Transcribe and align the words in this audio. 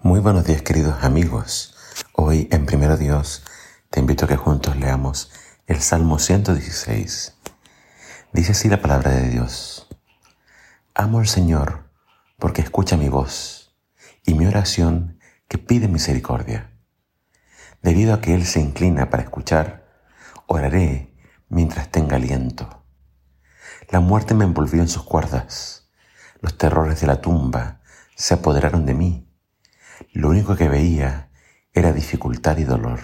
Muy 0.00 0.20
buenos 0.20 0.44
días 0.44 0.62
queridos 0.62 1.02
amigos. 1.02 1.74
Hoy 2.12 2.46
en 2.52 2.66
Primero 2.66 2.96
Dios 2.96 3.42
te 3.90 3.98
invito 3.98 4.24
a 4.24 4.28
que 4.28 4.36
juntos 4.36 4.76
leamos 4.76 5.32
el 5.66 5.80
Salmo 5.80 6.20
116. 6.20 7.36
Dice 8.32 8.52
así 8.52 8.68
la 8.68 8.80
palabra 8.80 9.10
de 9.10 9.28
Dios. 9.28 9.88
Amo 10.94 11.18
al 11.18 11.26
Señor 11.26 11.90
porque 12.38 12.62
escucha 12.62 12.96
mi 12.96 13.08
voz 13.08 13.76
y 14.24 14.34
mi 14.34 14.46
oración 14.46 15.18
que 15.48 15.58
pide 15.58 15.88
misericordia. 15.88 16.70
Debido 17.82 18.14
a 18.14 18.20
que 18.20 18.34
Él 18.34 18.46
se 18.46 18.60
inclina 18.60 19.10
para 19.10 19.24
escuchar, 19.24 19.88
oraré 20.46 21.12
mientras 21.48 21.90
tenga 21.90 22.16
aliento. 22.16 22.84
La 23.90 23.98
muerte 23.98 24.34
me 24.34 24.44
envolvió 24.44 24.80
en 24.80 24.88
sus 24.88 25.02
cuerdas. 25.02 25.90
Los 26.40 26.56
terrores 26.56 27.00
de 27.00 27.08
la 27.08 27.20
tumba 27.20 27.80
se 28.14 28.34
apoderaron 28.34 28.86
de 28.86 28.94
mí 28.94 29.27
lo 30.12 30.30
único 30.30 30.56
que 30.56 30.68
veía 30.68 31.30
era 31.72 31.92
dificultad 31.92 32.56
y 32.58 32.64
dolor. 32.64 33.00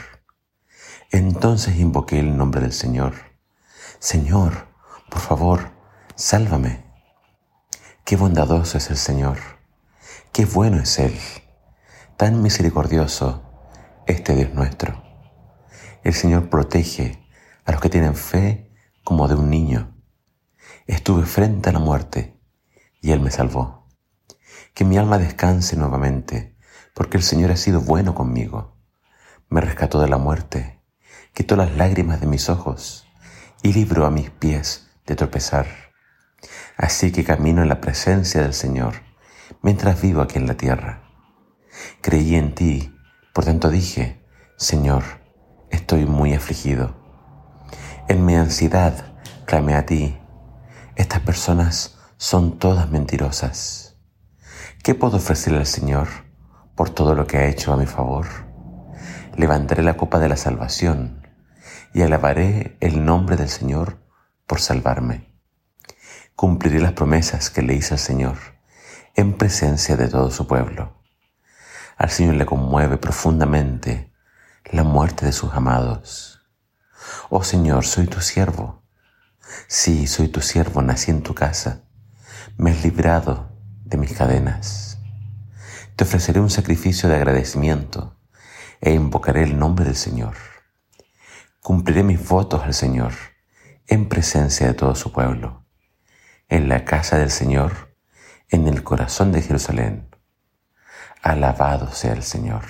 Entonces 1.11 1.77
invoqué 1.77 2.19
el 2.19 2.37
nombre 2.37 2.61
del 2.61 2.73
Señor. 2.73 3.15
Señor, 3.99 4.69
por 5.09 5.21
favor, 5.21 5.71
sálvame. 6.17 6.85
Qué 8.05 8.17
bondadoso 8.17 8.79
es 8.79 8.91
el 8.91 8.97
Señor. 8.97 9.39
Qué 10.33 10.45
bueno 10.45 10.79
es 10.79 10.99
Él. 10.99 11.17
Tan 12.17 12.43
misericordioso 12.43 13.43
este 14.07 14.35
Dios 14.35 14.53
nuestro. 14.55 15.03
El 16.03 16.15
Señor 16.15 16.51
protege 16.51 17.25
a 17.65 17.73
los 17.73 17.81
que 17.81 17.89
tienen 17.89 18.15
fe 18.15 18.71
como 19.05 19.29
de 19.29 19.35
un 19.35 19.49
niño. 19.51 19.97
Estuve 20.87 21.25
frente 21.25 21.71
a 21.71 21.73
la 21.73 21.79
muerte 21.79 22.39
y 23.01 23.13
Él 23.13 23.21
me 23.21 23.31
salvó. 23.31 23.89
Que 24.75 24.85
mi 24.85 24.99
alma 24.99 25.19
descanse 25.19 25.77
nuevamente 25.77 26.54
porque 26.95 27.19
el 27.19 27.23
Señor 27.23 27.51
ha 27.51 27.57
sido 27.57 27.81
bueno 27.81 28.15
conmigo. 28.15 28.77
Me 29.51 29.61
rescató 29.61 30.01
de 30.01 30.09
la 30.09 30.17
muerte, 30.17 30.81
quitó 31.35 31.57
las 31.57 31.77
lágrimas 31.77 32.21
de 32.21 32.27
mis 32.27 32.49
ojos 32.49 33.07
y 33.63 33.73
libró 33.73 34.07
a 34.07 34.11
mis 34.11 34.31
pies 34.31 34.89
de 35.05 35.17
tropezar. 35.17 35.67
Así 36.77 37.13
que 37.13 37.25
camino 37.25 37.63
en 37.63 37.69
la 37.69 37.81
presencia 37.81 38.41
del 38.41 38.55
Señor 38.55 38.95
mientras 39.63 40.01
vivo 40.01 40.21
aquí 40.21 40.39
en 40.39 40.47
la 40.47 40.57
tierra. 40.57 41.03
Creí 42.01 42.35
en 42.35 42.55
ti, 42.55 42.95
por 43.33 43.45
tanto 43.45 43.71
dije, 43.71 44.23
Señor, 44.57 45.03
estoy 45.71 46.07
muy 46.07 46.35
afligido. 46.35 46.95
En 48.09 48.25
mi 48.25 48.37
ansiedad 48.37 49.15
clamé 49.47 49.75
a 49.75 49.87
ti. 49.87 50.19
Estas 50.97 51.21
personas 51.21 51.99
son 52.17 52.59
todas 52.59 52.91
mentirosas. 52.91 53.97
¿Qué 54.83 54.95
puedo 54.95 55.17
ofrecerle 55.17 55.59
al 55.59 55.67
Señor? 55.67 56.09
Por 56.75 56.91
todo 56.91 57.15
lo 57.15 57.27
que 57.27 57.39
ha 57.39 57.47
hecho 57.47 57.73
a 57.73 57.77
mi 57.77 57.87
favor. 57.87 58.27
Levantaré 59.37 59.83
la 59.83 59.97
copa 59.97 60.19
de 60.19 60.29
la 60.29 60.37
salvación 60.37 61.27
y 61.93 62.03
alabaré 62.03 62.77
el 62.81 63.05
nombre 63.05 63.37
del 63.37 63.49
Señor 63.49 63.99
por 64.47 64.61
salvarme. 64.61 65.33
Cumpliré 66.35 66.81
las 66.81 66.93
promesas 66.93 67.51
que 67.51 67.63
le 67.63 67.75
hice 67.75 67.95
al 67.95 68.01
Señor 68.01 68.37
en 69.15 69.35
presencia 69.35 69.97
de 69.97 70.09
todo 70.09 70.31
su 70.31 70.47
pueblo. 70.47 71.01
Al 71.97 72.11
Señor 72.11 72.35
le 72.35 72.47
conmueve 72.47 72.97
profundamente 72.97 74.13
la 74.65 74.83
muerte 74.83 75.27
de 75.27 75.33
sus 75.33 75.53
amados. 75.55 76.41
Oh 77.31 77.45
Señor, 77.45 77.85
soy 77.85 78.07
tu 78.07 78.21
siervo. 78.21 78.83
Sí, 79.69 80.09
soy 80.09 80.29
tu 80.29 80.41
siervo, 80.41 80.83
nací 80.83 81.13
en 81.13 81.23
tu 81.23 81.35
casa. 81.35 81.85
Me 82.57 82.73
has 82.73 82.83
librado 82.83 83.53
de 83.85 83.97
mis 83.97 84.13
cadenas 84.13 84.84
te 85.97 86.05
ofreceré 86.05 86.41
un 86.41 86.51
sacrificio 86.51 87.09
de 87.09 87.15
agradecimiento 87.17 88.17
e 88.81 88.93
invocaré 88.93 89.45
el 89.45 89.59
nombre 89.59 89.85
del 89.85 89.95
Señor. 89.95 90.35
Cumpliré 91.63 92.03
mis 92.03 92.27
votos 92.29 92.65
al 92.65 92.75
Señor 92.75 93.13
en 93.87 94.09
presencia 94.09 94.67
de 94.67 94.75
todo 94.75 94.97
su 94.97 95.13
pueblo, 95.13 95.65
en 96.49 96.69
la 96.69 96.85
casa 96.85 97.17
del 97.19 97.31
Señor, 97.31 97.97
en 98.49 98.67
el 98.67 98.83
corazón 98.83 99.31
de 99.31 99.43
Jerusalén. 99.43 100.11
Alabado 101.23 101.93
sea 101.93 102.13
el 102.13 102.25
Señor. 102.25 102.63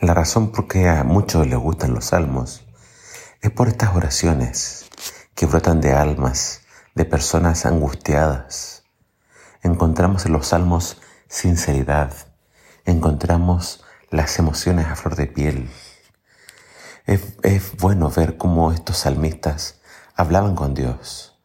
La 0.00 0.14
razón 0.14 0.52
por 0.52 0.68
qué 0.68 0.88
a 0.88 1.04
muchos 1.04 1.46
les 1.46 1.58
gustan 1.58 1.94
los 1.94 2.06
salmos 2.06 2.66
es 3.40 3.50
por 3.50 3.68
estas 3.68 3.94
oraciones 3.96 4.90
que 5.34 5.46
brotan 5.46 5.80
de 5.80 5.92
almas 5.94 6.62
de 6.94 7.06
personas 7.06 7.64
angustiadas. 7.64 8.84
Encontramos 9.62 10.26
en 10.26 10.32
los 10.32 10.48
salmos 10.48 11.00
sinceridad, 11.30 12.12
encontramos 12.84 13.84
las 14.10 14.38
emociones 14.40 14.88
a 14.88 14.96
flor 14.96 15.14
de 15.14 15.28
piel. 15.28 15.70
Es, 17.06 17.76
bueno 17.76 18.10
ver 18.10 18.36
cómo 18.36 18.72
estos 18.72 18.98
salmistas 18.98 19.80
hablaban 20.16 20.56
con 20.56 20.74
Dios, 20.74 21.40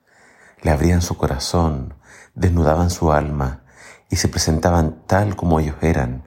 le 0.64 0.72
abrían 0.72 1.04
su 1.04 1.16
corazón, 1.18 1.94
desnudaban 2.34 2.90
su 2.90 3.12
alma 3.12 3.64
y 4.10 4.16
se 4.16 4.28
presentaban 4.28 5.04
tal 5.06 5.36
como 5.36 5.60
ellos 5.60 5.76
eran 5.82 6.24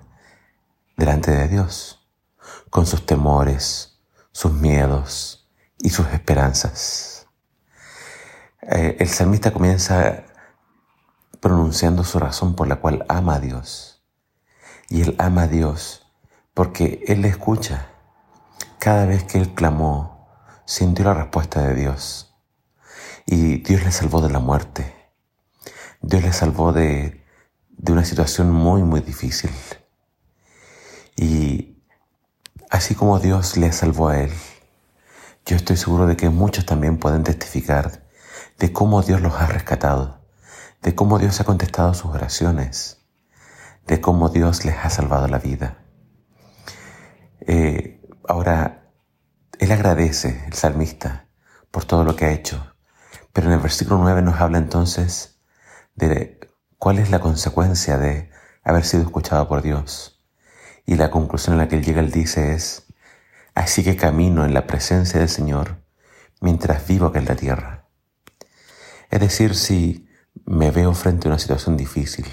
delante 0.97 1.33
de 1.33 1.49
Dios, 1.49 2.09
con 2.71 2.87
sus 2.87 3.05
temores, 3.07 3.99
sus 4.31 4.53
miedos 4.53 5.49
y 5.79 5.91
sus 5.91 6.07
esperanzas. 6.09 7.27
Eh, 8.63 8.97
el 9.01 9.09
salmista 9.09 9.53
comienza 9.53 10.25
pronunciando 11.41 12.04
su 12.04 12.19
razón 12.19 12.54
por 12.54 12.69
la 12.69 12.76
cual 12.76 13.04
ama 13.09 13.37
a 13.37 13.41
Dios. 13.41 14.03
Y 14.88 15.03
él 15.03 15.15
ama 15.19 15.43
a 15.43 15.49
Dios 15.49 16.06
porque 16.54 17.04
él 17.06 17.22
le 17.22 17.28
escucha. 17.28 17.88
Cada 18.78 19.06
vez 19.06 19.25
que 19.25 19.38
él 19.38 19.54
clamó, 19.54 20.28
sintió 20.65 21.04
la 21.04 21.15
respuesta 21.15 21.62
de 21.62 21.75
Dios. 21.75 22.34
Y 23.26 23.59
Dios 23.59 23.84
le 23.84 23.93
salvó 23.93 24.21
de 24.21 24.31
la 24.31 24.38
muerte. 24.38 24.94
Dios 26.00 26.22
le 26.22 26.32
salvó 26.32 26.72
de, 26.72 27.25
de 27.70 27.93
una 27.93 28.05
situación 28.05 28.50
muy, 28.50 28.82
muy 28.82 29.00
difícil. 29.00 29.50
Y 31.16 31.82
así 32.70 32.94
como 32.94 33.19
Dios 33.19 33.56
le 33.56 33.72
salvó 33.72 34.09
a 34.09 34.20
él, 34.20 34.32
yo 35.44 35.56
estoy 35.56 35.76
seguro 35.76 36.06
de 36.06 36.16
que 36.16 36.28
muchos 36.28 36.66
también 36.66 36.99
pueden 36.99 37.25
testificar 37.25 38.06
de 38.59 38.72
cómo 38.72 39.03
Dios 39.03 39.20
los 39.20 39.34
ha 39.34 39.47
rescatado 39.47 40.18
de 40.83 40.94
cómo 40.94 41.19
Dios 41.19 41.41
ha 41.41 41.44
contestado 41.44 41.94
sus 41.94 42.11
oraciones, 42.11 42.99
de 43.87 44.00
cómo 44.00 44.28
Dios 44.28 44.65
les 44.65 44.77
ha 44.77 44.91
salvado 44.91 45.28
la 45.28 45.39
vida. 45.39 45.78
Eh, 47.41 48.00
ahora, 48.28 48.91
Él 49.59 49.72
agradece, 49.72 50.44
el 50.47 50.53
salmista, 50.53 51.28
por 51.71 51.84
todo 51.84 52.05
lo 52.05 52.17
que 52.17 52.27
ha 52.27 52.33
hecho, 52.33 52.75
pero 53.33 53.49
en 53.49 53.55
el 53.55 53.61
versículo 53.61 53.99
9 53.99 54.22
nos 54.22 54.41
habla 54.41 54.59
entonces 54.59 55.41
de 55.94 56.38
cuál 56.78 56.99
es 56.99 57.11
la 57.11 57.21
consecuencia 57.21 57.99
de 57.99 58.31
haber 58.62 58.84
sido 58.84 59.03
escuchado 59.03 59.49
por 59.49 59.62
Dios. 59.62 60.22
Y 60.87 60.97
la 60.97 61.11
conclusión 61.11 61.55
en 61.55 61.59
la 61.59 61.69
que 61.69 61.77
él 61.77 61.84
llega, 61.84 62.00
él 62.00 62.11
dice 62.11 62.55
es, 62.55 62.87
así 63.55 63.84
que 63.84 63.97
camino 63.97 64.44
en 64.44 64.55
la 64.55 64.67
presencia 64.67 65.21
del 65.21 65.28
Señor 65.28 65.83
mientras 66.41 66.87
vivo 66.87 67.06
aquí 67.06 67.19
en 67.19 67.25
la 67.27 67.37
tierra. 67.37 67.88
Es 69.11 69.21
decir, 69.21 69.55
si 69.55 70.08
me 70.47 70.71
veo 70.71 70.94
frente 70.94 71.28
a 71.28 71.31
una 71.31 71.38
situación 71.38 71.76
difícil, 71.76 72.26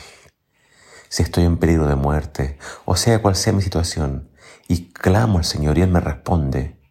si 1.10 1.24
estoy 1.24 1.46
en 1.46 1.58
peligro 1.58 1.88
de 1.88 1.96
muerte, 1.96 2.58
o 2.86 2.96
sea 2.96 3.22
cual 3.22 3.36
sea 3.36 3.54
mi 3.54 3.62
situación, 3.62 4.32
y 4.68 4.92
clamo 4.92 5.38
al 5.38 5.46
Señor 5.46 5.78
y 5.78 5.82
Él 5.82 5.92
me 5.92 6.00
responde, 6.00 6.82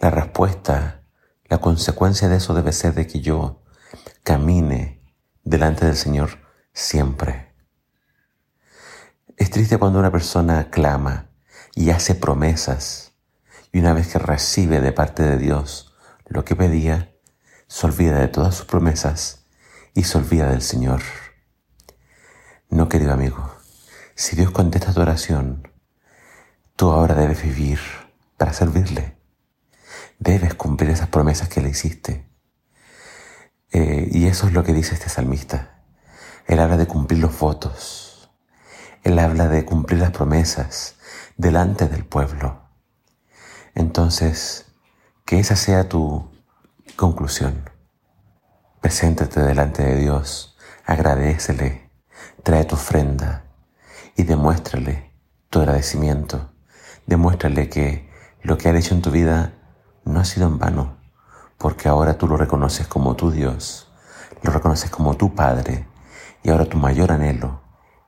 la 0.00 0.10
respuesta, 0.10 1.02
la 1.44 1.58
consecuencia 1.58 2.28
de 2.28 2.36
eso 2.36 2.54
debe 2.54 2.72
ser 2.72 2.94
de 2.94 3.06
que 3.06 3.20
yo 3.20 3.62
camine 4.22 5.02
delante 5.44 5.86
del 5.86 5.96
Señor 5.96 6.30
siempre. 6.72 7.54
Es 9.36 9.50
triste 9.50 9.78
cuando 9.78 9.98
una 9.98 10.12
persona 10.12 10.70
clama 10.70 11.30
y 11.74 11.90
hace 11.90 12.14
promesas 12.14 13.12
y 13.72 13.78
una 13.78 13.92
vez 13.92 14.08
que 14.08 14.18
recibe 14.18 14.80
de 14.80 14.92
parte 14.92 15.22
de 15.22 15.38
Dios 15.38 15.94
lo 16.26 16.44
que 16.44 16.56
pedía, 16.56 17.14
se 17.66 17.86
olvida 17.86 18.18
de 18.18 18.28
todas 18.28 18.54
sus 18.54 18.66
promesas 18.66 19.37
y 19.98 20.04
se 20.04 20.16
olvida 20.16 20.48
del 20.48 20.62
Señor. 20.62 21.02
No, 22.70 22.88
querido 22.88 23.12
amigo, 23.12 23.52
si 24.14 24.36
Dios 24.36 24.52
contesta 24.52 24.94
tu 24.94 25.00
oración, 25.00 25.72
tú 26.76 26.92
ahora 26.92 27.16
debes 27.16 27.42
vivir 27.42 27.80
para 28.36 28.52
servirle. 28.52 29.18
Debes 30.20 30.54
cumplir 30.54 30.90
esas 30.90 31.08
promesas 31.08 31.48
que 31.48 31.60
le 31.60 31.70
hiciste. 31.70 32.30
Eh, 33.72 34.08
y 34.12 34.28
eso 34.28 34.46
es 34.46 34.52
lo 34.52 34.62
que 34.62 34.72
dice 34.72 34.94
este 34.94 35.08
salmista. 35.08 35.82
Él 36.46 36.60
habla 36.60 36.76
de 36.76 36.86
cumplir 36.86 37.18
los 37.18 37.36
votos. 37.36 38.30
Él 39.02 39.18
habla 39.18 39.48
de 39.48 39.64
cumplir 39.64 39.98
las 39.98 40.12
promesas 40.12 40.94
delante 41.36 41.88
del 41.88 42.04
pueblo. 42.04 42.68
Entonces, 43.74 44.66
que 45.24 45.40
esa 45.40 45.56
sea 45.56 45.88
tu 45.88 46.30
conclusión. 46.94 47.77
Preséntate 48.80 49.40
delante 49.40 49.82
de 49.82 49.96
Dios, 49.96 50.56
agradecele, 50.86 51.90
trae 52.44 52.64
tu 52.64 52.76
ofrenda 52.76 53.42
y 54.14 54.22
demuéstrale 54.22 55.12
tu 55.50 55.58
agradecimiento. 55.58 56.52
Demuéstrale 57.04 57.68
que 57.68 58.08
lo 58.40 58.56
que 58.56 58.68
ha 58.68 58.76
hecho 58.76 58.94
en 58.94 59.02
tu 59.02 59.10
vida 59.10 59.52
no 60.04 60.20
ha 60.20 60.24
sido 60.24 60.46
en 60.46 60.60
vano, 60.60 60.96
porque 61.58 61.88
ahora 61.88 62.18
tú 62.18 62.28
lo 62.28 62.36
reconoces 62.36 62.86
como 62.86 63.16
tu 63.16 63.32
Dios, 63.32 63.92
lo 64.42 64.52
reconoces 64.52 64.90
como 64.90 65.16
tu 65.16 65.34
Padre, 65.34 65.88
y 66.44 66.50
ahora 66.50 66.66
tu 66.66 66.78
mayor 66.78 67.10
anhelo 67.10 67.62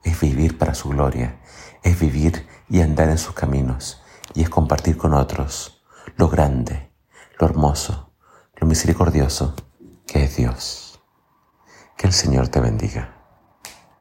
es 0.05 0.20
vivir 0.20 0.56
para 0.56 0.75
su 0.75 0.90
gloria, 0.90 1.40
es 1.82 1.99
vivir 1.99 2.46
y 2.69 2.81
andar 2.81 3.08
en 3.08 3.19
sus 3.19 3.34
caminos, 3.34 4.02
y 4.34 4.43
es 4.43 4.49
compartir 4.49 4.96
con 4.96 5.14
otros 5.14 5.82
lo 6.16 6.28
grande, 6.28 6.93
lo 7.40 7.49
hermoso, 7.49 8.12
lo 8.55 8.69
misericordioso 8.69 9.56
que 10.11 10.27
Dios. 10.27 11.01
Que 11.97 12.09
el 12.09 12.12
Señor 12.12 12.49
te 12.49 12.59
bendiga. 12.59 13.19